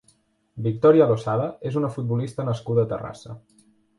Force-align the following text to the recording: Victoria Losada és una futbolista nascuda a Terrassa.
Victoria 0.67 1.07
Losada 1.11 1.45
és 1.71 1.77
una 1.83 1.91
futbolista 1.97 2.47
nascuda 2.49 2.87
a 2.87 2.91
Terrassa. 2.95 3.37